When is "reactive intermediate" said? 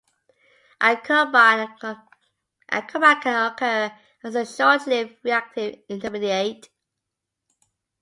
5.23-6.69